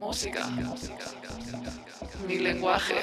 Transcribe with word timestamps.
Música. 0.00 0.46
Mi 2.26 2.38
lenguaje. 2.38 2.94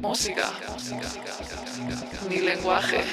Música. 0.00 0.52
Mi 2.28 2.40
lenguaje. 2.40 3.04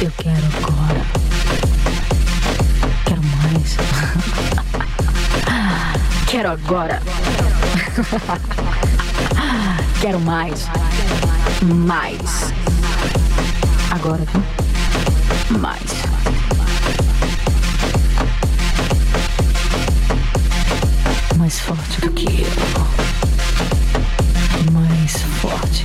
Eu 0.00 0.12
quero 0.16 0.46
agora. 0.58 1.04
Quero 3.04 3.20
mais. 3.42 3.76
Quero 6.30 6.52
agora. 6.52 7.02
Quero 10.00 10.20
mais. 10.20 10.68
Mais. 11.62 12.52
Agora, 13.90 14.24
viu? 14.24 14.40
Mais. 15.58 15.98
mais 21.36 21.58
forte 21.60 22.00
do 22.02 22.10
que 22.12 22.42
eu. 22.42 22.48
Mais 24.72 25.12
forte. 25.40 25.84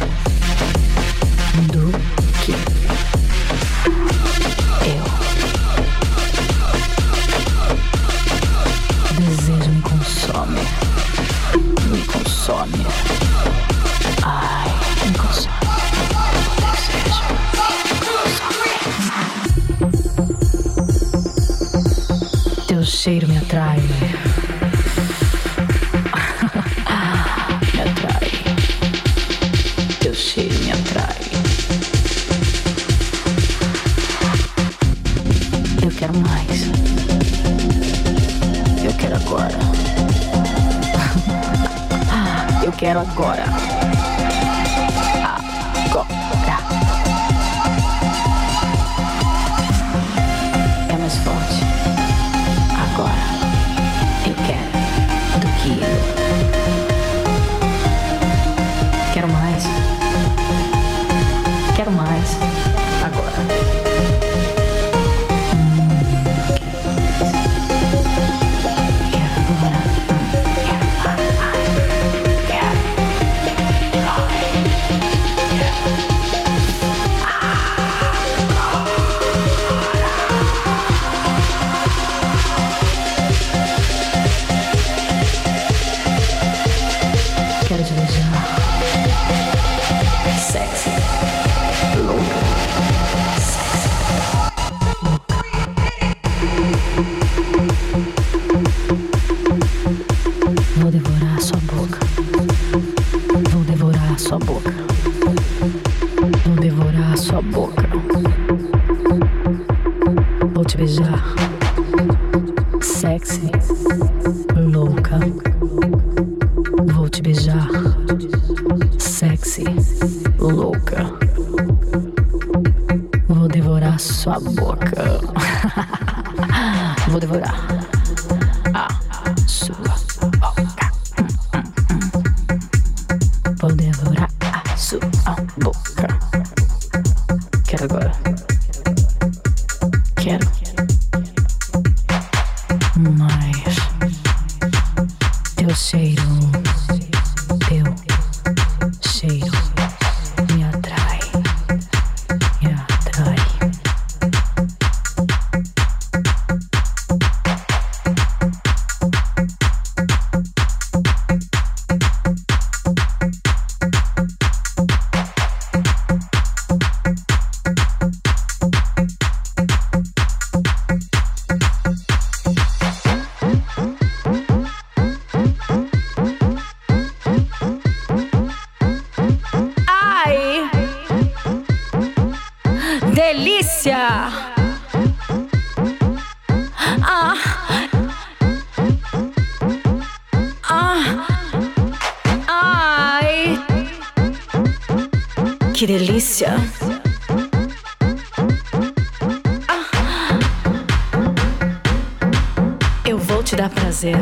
Eu 203.05 203.17
vou 203.17 203.43
te 203.43 203.55
dar 203.55 203.69
prazer. 203.69 204.17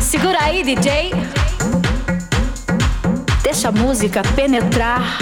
Segura 0.00 0.38
aí, 0.44 0.62
DJ. 0.62 1.12
Deixa 3.42 3.68
a 3.68 3.72
música 3.72 4.22
penetrar 4.34 5.18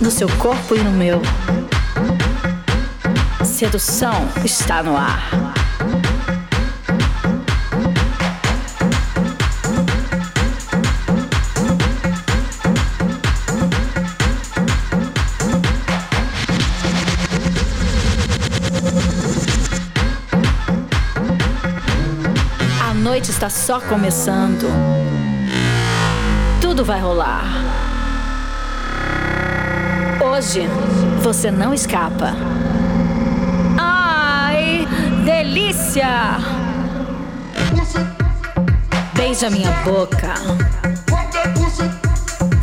no 0.00 0.10
seu 0.10 0.28
corpo 0.38 0.74
e 0.76 0.80
no 0.80 0.90
meu. 0.90 1.20
Sedução 3.44 4.28
está 4.44 4.82
no 4.82 4.96
ar. 4.96 5.39
Noite 23.20 23.30
está 23.32 23.50
só 23.50 23.78
começando. 23.82 24.66
Tudo 26.58 26.82
vai 26.82 27.00
rolar. 27.00 27.44
Hoje 30.24 30.62
você 31.22 31.50
não 31.50 31.74
escapa. 31.74 32.34
Ai, 33.76 34.88
delícia! 35.26 36.38
Beija 39.14 39.50
minha 39.50 39.70
boca. 39.84 40.32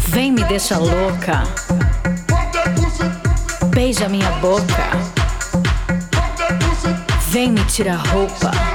Vem 0.07 0.31
me 0.31 0.43
deixa 0.45 0.79
louca. 0.79 1.43
Beija 3.75 4.09
minha 4.09 4.31
boca. 4.41 4.89
Vem 7.27 7.51
me 7.51 7.63
tira 7.65 7.93
a 7.93 7.97
roupa. 7.97 8.66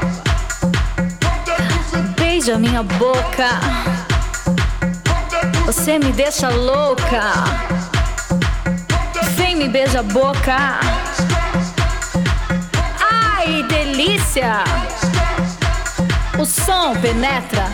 Beija 2.44 2.58
minha 2.58 2.82
boca. 2.82 3.60
Você 5.64 5.96
me 5.96 6.10
deixa 6.10 6.48
louca. 6.48 7.22
Vem 9.36 9.54
me 9.54 9.68
beija 9.68 10.00
a 10.00 10.02
boca. 10.02 10.80
Ai, 13.08 13.62
delícia! 13.68 14.64
O 16.36 16.44
som 16.44 16.96
penetra. 17.00 17.70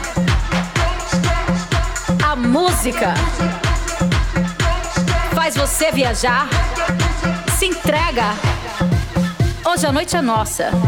A 2.30 2.36
música 2.36 3.14
faz 5.34 5.56
você 5.56 5.90
viajar. 5.92 6.46
Se 7.58 7.64
entrega. 7.64 8.34
Hoje 9.64 9.86
a 9.86 9.92
noite 9.92 10.14
é 10.14 10.20
nossa. 10.20 10.87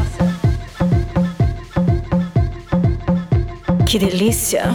Que 3.90 3.98
delícia. 3.98 4.66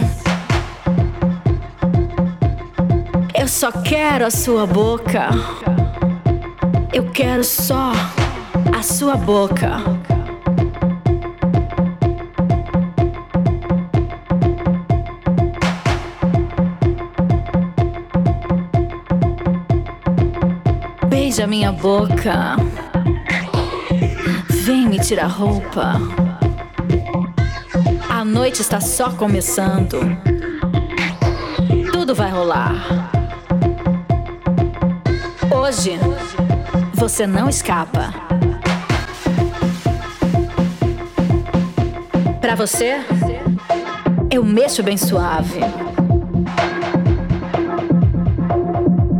Eu 3.34 3.48
só 3.48 3.72
quero 3.72 4.26
a 4.26 4.30
sua 4.30 4.66
boca. 4.66 5.30
Eu 6.92 7.10
quero 7.12 7.42
só 7.42 7.92
a 8.76 8.82
sua 8.82 9.16
boca. 9.16 9.78
Beija 21.08 21.46
minha 21.46 21.72
boca. 21.72 22.56
Vem 24.50 24.86
me 24.86 25.00
tirar 25.00 25.28
roupa. 25.28 26.25
Noite 28.26 28.60
está 28.60 28.80
só 28.80 29.10
começando. 29.10 30.00
Tudo 31.92 32.12
vai 32.12 32.28
rolar. 32.28 33.08
Hoje 35.48 35.92
você 36.92 37.24
não 37.24 37.48
escapa. 37.48 38.12
Pra 42.40 42.56
você, 42.56 42.96
eu 44.28 44.44
mexo 44.44 44.82
bem 44.82 44.96
suave. 44.96 45.60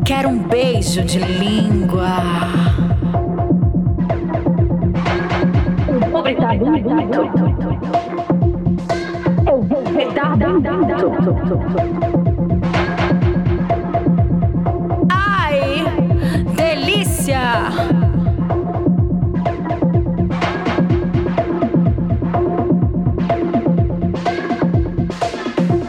Quero 0.05 0.29
um 0.29 0.38
beijo 0.42 1.03
de 1.03 1.21
língua. 1.21 2.09
Eu 6.03 6.11
vou 6.11 6.23
gritar 6.25 6.57
Ai, 15.11 15.85
delícia! 16.55 17.70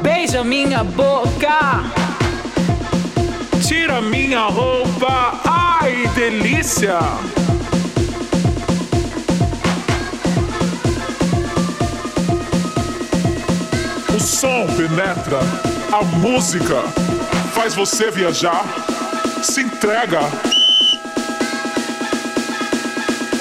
Beija 0.02 0.44
minha 0.46 0.84
boca. 0.84 1.84
Tira 3.62 4.02
minha 4.02 4.48
roupa, 4.48 5.42
ai 5.44 6.08
delícia! 6.16 7.00
Penetra, 14.88 15.40
a 15.92 16.04
música 16.18 16.82
faz 17.54 17.76
você 17.76 18.10
viajar. 18.10 18.64
Se 19.44 19.62
entrega. 19.62 20.20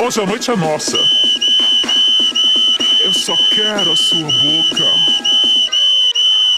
Hoje 0.03 0.21
a 0.21 0.27
noite 0.27 0.51
é 0.51 0.57
nossa. 0.57 0.97
Eu 3.05 3.13
só 3.13 3.35
quero 3.55 3.93
a 3.93 3.97
sua 3.97 4.27
boca. 4.27 4.85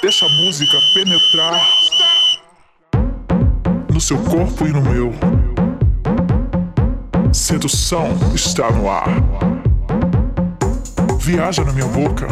Deixa 0.03 0.25
a 0.25 0.29
música 0.29 0.79
penetrar 0.95 1.69
no 3.93 4.01
seu 4.01 4.17
corpo 4.19 4.67
e 4.67 4.73
no 4.73 4.81
meu. 4.81 5.13
Sedução 7.33 8.17
está 8.35 8.71
no 8.71 8.91
ar. 8.91 9.09
Viaja 11.21 11.63
na 11.63 11.73
minha 11.73 11.89
boca. 11.89 12.27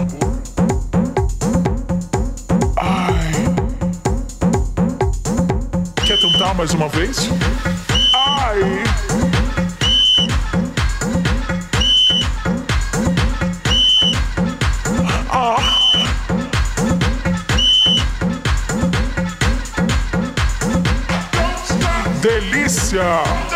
Quer 6.26 6.32
tentar 6.32 6.54
mais 6.54 6.74
uma 6.74 6.88
vez? 6.88 7.28
Ai. 8.12 8.82
Ah. 15.30 15.56
Delícia! 22.20 23.55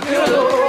그 0.00 0.61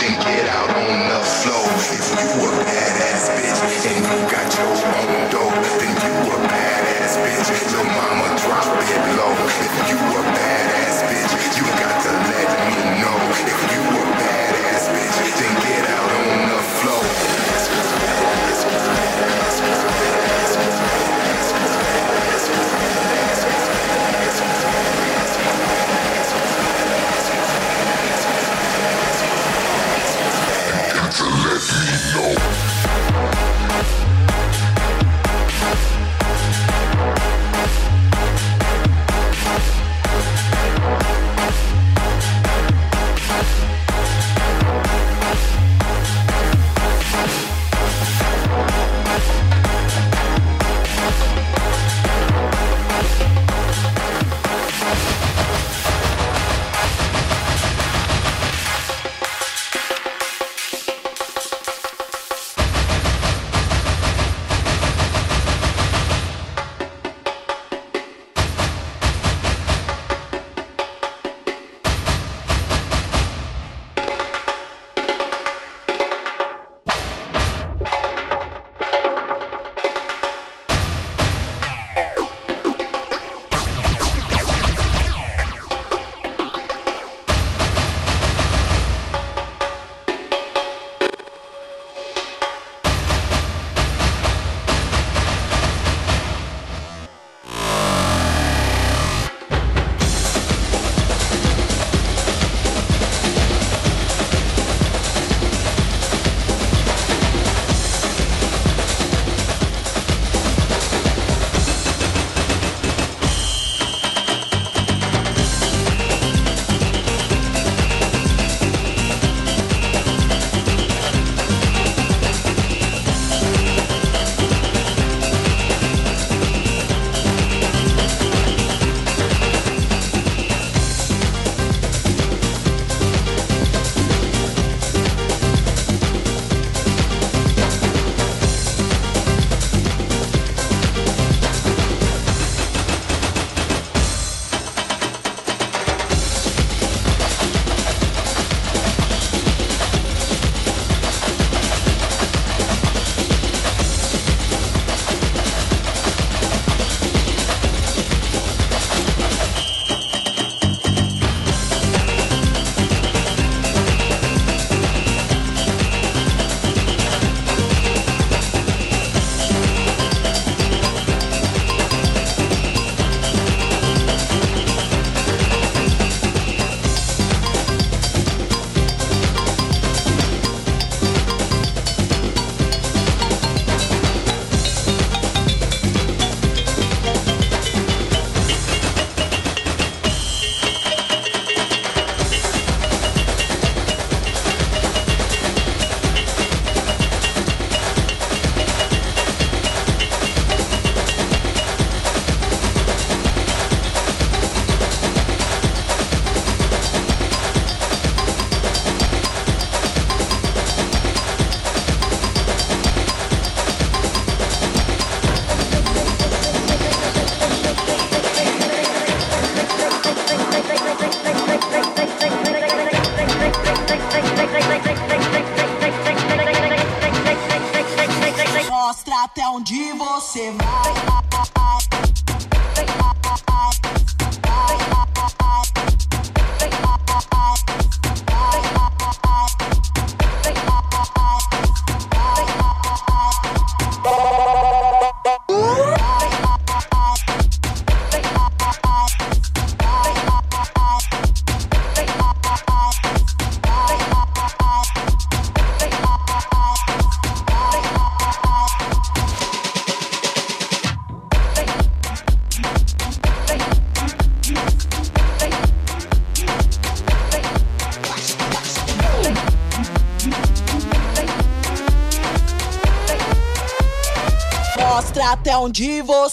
then 0.00 0.20
get 0.20 0.46
out 0.48 0.70
on 0.70 1.08
the 1.08 1.20
floor. 1.24 2.57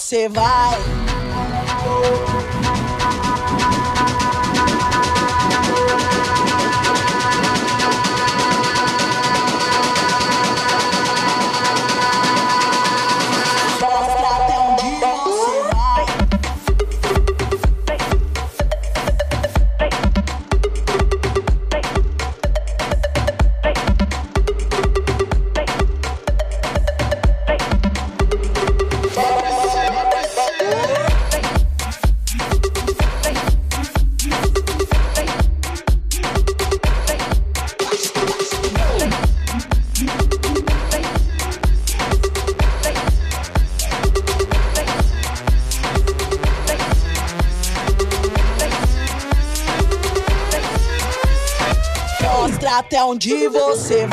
Você 0.06 0.28
vai. 0.28 0.95
Onde 53.06 53.46
você 53.46 54.08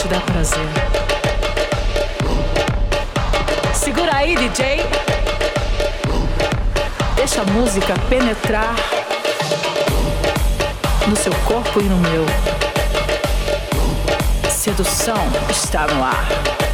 te 0.00 0.08
dar 0.08 0.20
prazer. 0.22 0.66
Segura 3.74 4.16
aí, 4.16 4.34
DJ. 4.34 4.80
Deixa 7.16 7.42
a 7.42 7.44
música 7.44 7.94
penetrar 8.08 8.74
no 11.06 11.14
seu 11.16 11.32
corpo 11.44 11.80
e 11.80 11.84
no 11.84 11.96
meu. 11.96 12.24
Sedução 14.50 15.20
está 15.50 15.86
no 15.86 16.02
ar. 16.02 16.69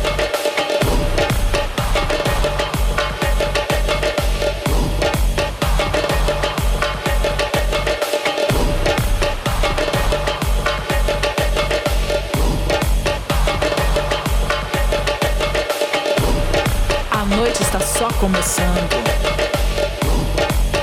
Só 17.98 18.08
começando. 18.20 19.02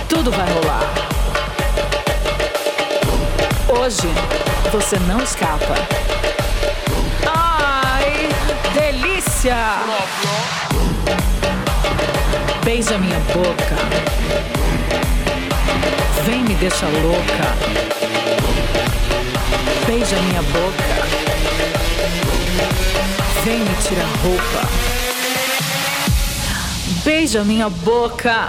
Tudo 0.09 0.31
vai 0.31 0.47
rolar. 0.51 0.93
Hoje 3.69 4.07
você 4.71 4.97
não 5.07 5.21
escapa. 5.21 5.75
Ai, 7.27 8.29
delícia! 8.73 9.55
Beija 12.63 12.97
minha 12.97 13.19
boca. 13.31 13.75
Vem 16.25 16.43
me 16.43 16.55
deixa 16.55 16.87
louca. 16.87 17.55
Beija 19.85 20.15
minha 20.15 20.41
boca. 20.41 20.93
Vem 23.43 23.59
me 23.59 23.75
tira 23.83 24.01
a 24.01 24.25
roupa. 24.25 24.92
Beija 27.03 27.43
minha 27.43 27.69
boca. 27.69 28.47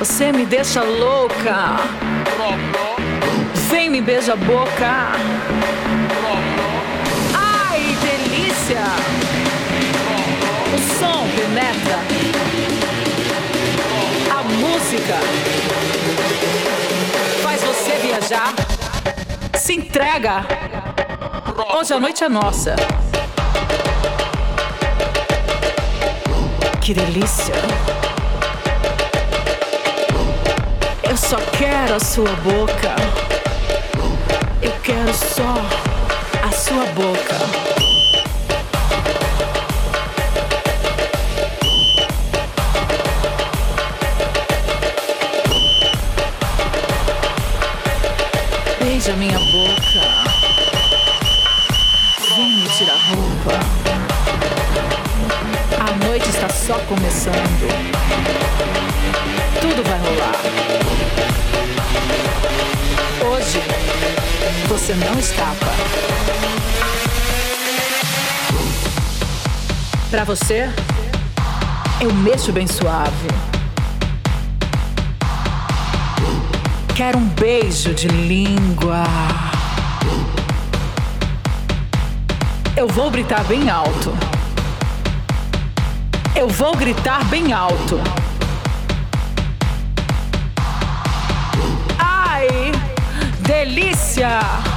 Você 0.00 0.32
me 0.32 0.44
deixa 0.44 0.82
louca. 0.82 1.76
Vem 3.68 3.88
me 3.88 4.00
beija 4.00 4.32
a 4.32 4.36
boca. 4.36 5.12
Ai, 7.34 7.96
delícia! 8.02 8.82
O 10.74 10.98
som 10.98 11.28
penetra. 11.36 11.98
A 14.36 14.42
música 14.42 15.18
faz 17.44 17.62
você 17.62 17.92
viajar. 18.02 18.54
Se 19.54 19.74
entrega. 19.74 20.44
Hoje 21.76 21.94
a 21.94 22.00
noite 22.00 22.24
é 22.24 22.28
nossa. 22.28 22.74
Que 26.90 26.94
delícia! 26.94 27.54
Eu 31.08 31.16
só 31.16 31.36
quero 31.56 31.94
a 31.94 32.00
sua 32.00 32.32
boca. 32.42 32.96
Eu 34.60 34.72
quero 34.82 35.14
só 35.14 35.54
a 36.42 36.50
sua 36.50 36.86
boca. 36.86 37.69
Pra 70.20 70.34
você, 70.34 70.68
eu 71.98 72.12
mexo 72.12 72.52
bem 72.52 72.66
suave. 72.66 73.26
Quero 76.94 77.16
um 77.16 77.26
beijo 77.28 77.94
de 77.94 78.06
língua. 78.06 79.04
Eu 82.76 82.86
vou 82.86 83.10
gritar 83.10 83.42
bem 83.44 83.70
alto. 83.70 84.14
Eu 86.36 86.50
vou 86.50 86.76
gritar 86.76 87.24
bem 87.24 87.54
alto. 87.54 87.98
Ai, 91.98 92.46
delícia! 93.40 94.69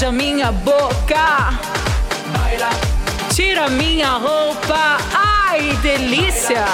Beija 0.00 0.12
minha 0.12 0.50
boca. 0.50 1.50
Tira 3.34 3.68
minha 3.68 4.12
roupa. 4.12 4.96
Ai, 5.12 5.76
delícia! 5.82 6.64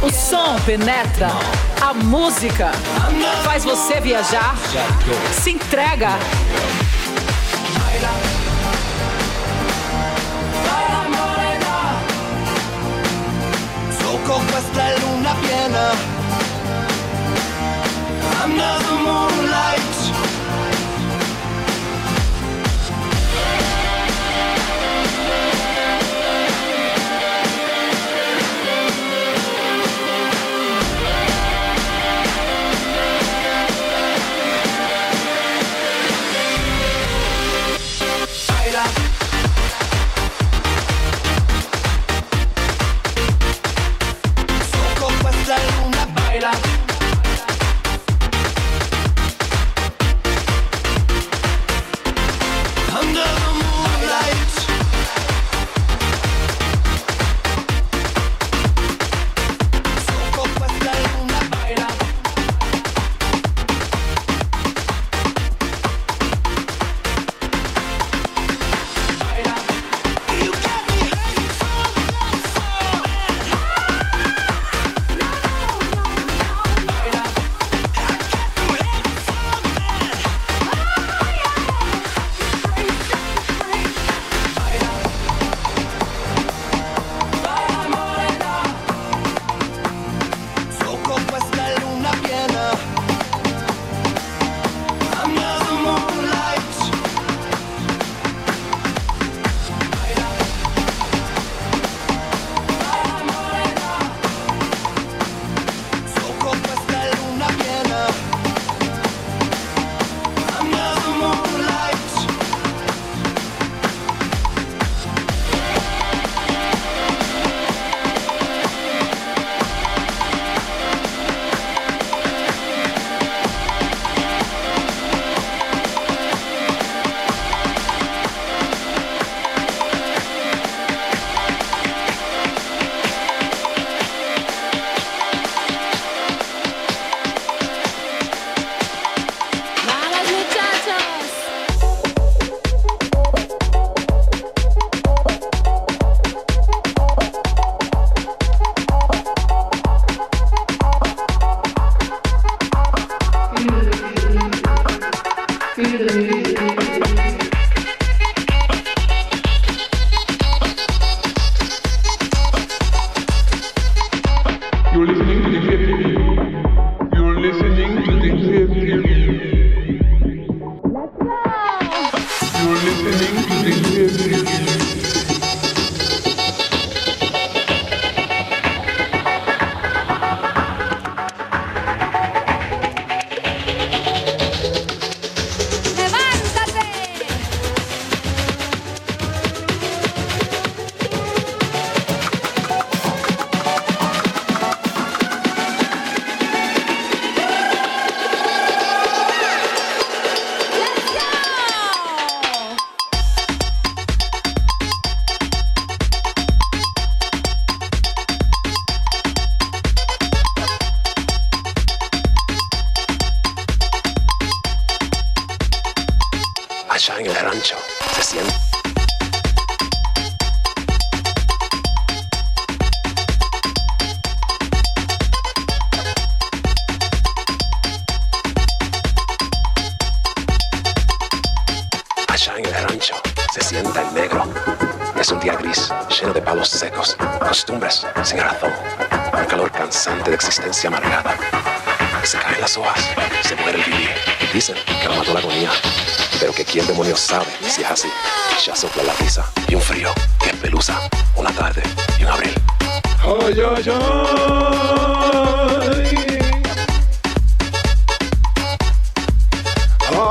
O 0.00 0.10
som 0.12 0.60
penetra. 0.60 1.28
A 1.80 1.92
música 1.92 2.70
faz 3.42 3.64
você 3.64 4.00
viajar. 4.00 4.54
Se 5.32 5.50
entrega. 5.50 6.10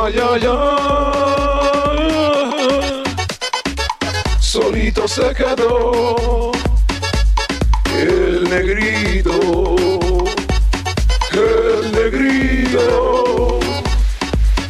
Ay, 0.03 0.19
ay. 0.19 0.45
Solito 4.39 5.07
se 5.07 5.33
quedó 5.33 6.51
el 7.95 8.49
negrito, 8.49 9.75
el 11.31 11.91
negrito, 11.91 13.59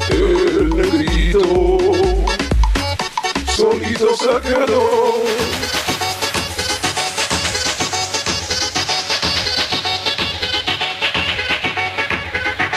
el 0.10 0.70
negrito. 0.76 1.42
Solito 3.56 4.16
se 4.16 4.42
quedó. 4.48 4.82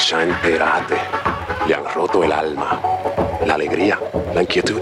Ya 0.09 0.23
entérate, 0.23 1.01
el 2.23 2.33
alma, 2.33 2.81
la 3.45 3.55
alegría, 3.55 3.99
la 4.35 4.43
inquietud, 4.43 4.81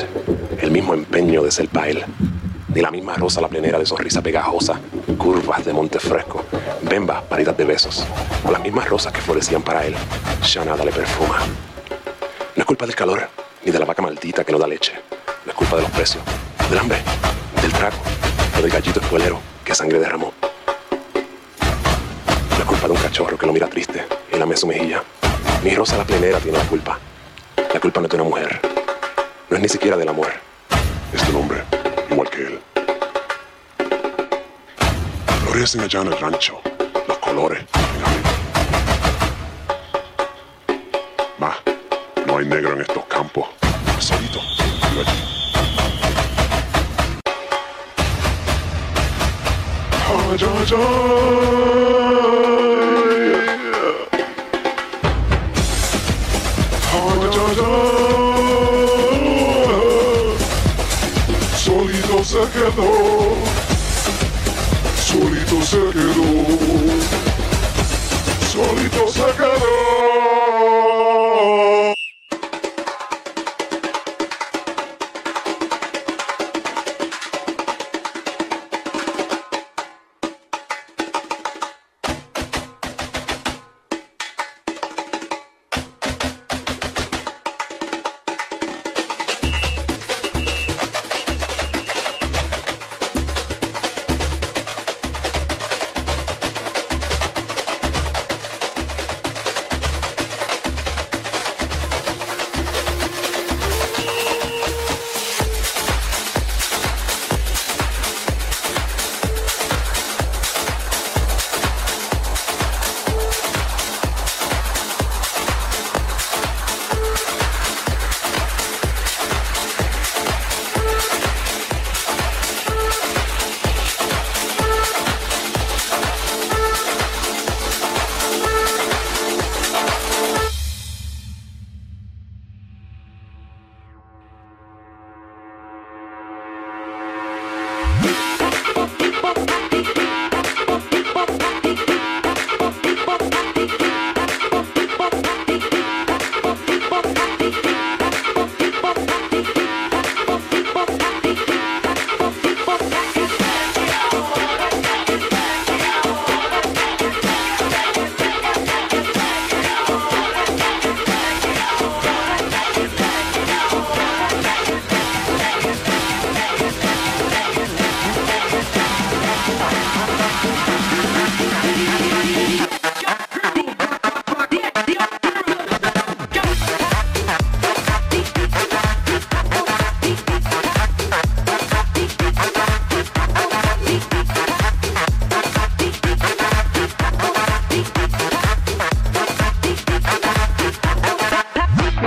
el 0.61 0.70
mismo 0.70 0.93
empeño 0.93 1.43
de 1.43 1.51
ser 1.51 1.68
él, 1.87 2.05
ni 2.74 2.80
la 2.80 2.91
misma 2.91 3.14
rosa 3.14 3.41
la 3.41 3.49
plenera 3.49 3.78
de 3.78 3.87
sonrisa 3.87 4.20
pegajosa, 4.20 4.78
curvas 5.16 5.64
de 5.64 5.72
monte 5.72 5.99
fresco, 5.99 6.45
bembas 6.83 7.22
paridas 7.22 7.57
de 7.57 7.64
besos, 7.64 8.05
o 8.47 8.51
las 8.51 8.61
mismas 8.61 8.89
rosas 8.89 9.12
que 9.12 9.20
florecían 9.20 9.62
para 9.62 9.87
él, 9.87 9.95
ya 10.43 10.64
nada 10.64 10.85
le 10.85 10.93
perfuma. 10.93 11.39
No 12.55 12.61
es 12.61 12.64
culpa 12.66 12.85
del 12.85 12.95
calor, 12.95 13.28
ni 13.64 13.72
de 13.72 13.78
la 13.78 13.87
vaca 13.87 14.03
maldita 14.03 14.45
que 14.45 14.53
no 14.53 14.59
da 14.59 14.66
leche, 14.66 14.93
no 15.47 15.53
es 15.53 15.57
culpa 15.57 15.76
de 15.76 15.83
los 15.83 15.91
precios, 15.93 16.22
del 16.68 16.78
hambre, 16.78 16.99
del 17.62 17.72
trago, 17.72 17.97
o 18.59 18.61
del 18.61 18.70
gallito 18.70 19.01
escuelero 19.01 19.39
que 19.64 19.74
sangre 19.74 19.99
derramó. 19.99 20.33
No 22.51 22.59
es 22.59 22.64
culpa 22.64 22.87
de 22.89 22.93
un 22.93 23.01
cachorro 23.01 23.39
que 23.39 23.47
lo 23.47 23.53
mira 23.53 23.68
triste 23.68 24.05
y 24.30 24.37
lame 24.37 24.57
su 24.57 24.66
mejilla. 24.66 25.03
Ni 25.64 25.74
Rosa 25.74 25.97
la 25.97 26.05
plenera 26.05 26.39
tiene 26.39 26.59
la 26.59 26.64
culpa. 26.64 26.99
La 27.73 27.81
culpa 27.81 28.01
no 28.01 28.07
es 28.07 28.11
de 28.11 28.16
una 28.16 28.25
mujer. 28.25 28.61
No 29.49 29.57
es 29.57 29.62
ni 29.62 29.68
siquiera 29.68 29.97
del 29.97 30.09
amor. 30.09 30.29
Es 31.11 31.25
de 31.25 31.31
un 31.31 31.37
hombre, 31.43 31.64
igual 32.11 32.29
que 32.29 32.43
él. 32.43 32.61
Florecen 35.45 35.81
allá 35.81 36.03
en 36.03 36.09
el 36.09 36.18
rancho, 36.18 36.61
los 37.09 37.18
colores. 37.18 37.64
Va, 41.43 41.57
no 42.27 42.37
hay 42.39 42.45
negro 42.45 42.75
en 42.75 42.83
estos 42.83 43.07
campos. 43.07 43.49
Solito, 43.99 44.41
vivo 44.91 45.01
allí. 45.01 45.23
Ay, 50.09 50.39
Solito 65.05 65.61
se 65.63 65.79
quedó, 65.91 66.23
solito 68.53 69.09
se 69.09 69.25
quedó, 69.37 70.12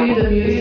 Di 0.05 0.13
女 0.13 0.54